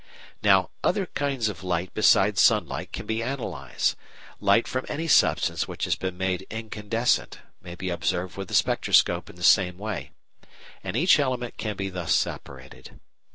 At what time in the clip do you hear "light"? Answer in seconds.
1.63-1.93, 4.39-4.67